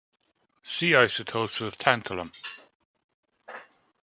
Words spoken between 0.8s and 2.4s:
isotopes of tantalum.